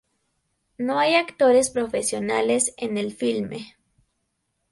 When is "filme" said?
3.13-3.75